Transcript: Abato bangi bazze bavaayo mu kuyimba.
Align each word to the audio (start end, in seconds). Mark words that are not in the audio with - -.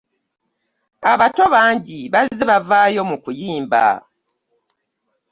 Abato 1.11 1.43
bangi 1.53 1.99
bazze 2.13 2.43
bavaayo 2.51 3.01
mu 3.09 3.17
kuyimba. 3.23 3.83